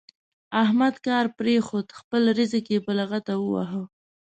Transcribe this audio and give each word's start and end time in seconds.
احمد 0.63 0.95
کار 1.05 1.25
پرېښود؛ 1.37 1.87
خپل 1.99 2.21
زرق 2.51 2.65
يې 2.73 2.79
په 2.85 2.91
لغته 2.99 3.33
وواهه. 3.37 3.81